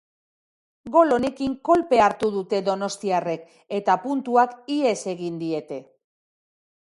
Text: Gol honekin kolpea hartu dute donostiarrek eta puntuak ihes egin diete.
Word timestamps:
Gol 0.93 1.11
honekin 1.17 1.51
kolpea 1.69 2.03
hartu 2.05 2.29
dute 2.37 2.61
donostiarrek 2.69 3.45
eta 3.81 3.97
puntuak 4.07 4.55
ihes 4.77 4.97
egin 5.15 5.37
diete. 5.45 5.81